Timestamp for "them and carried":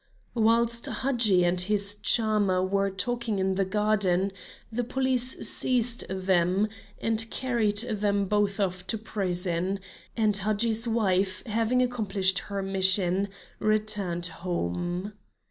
6.09-7.77